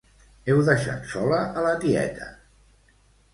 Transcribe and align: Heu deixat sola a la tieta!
Heu 0.53 0.61
deixat 0.69 1.05
sola 1.11 1.43
a 1.61 1.67
la 1.67 1.75
tieta! 1.85 2.31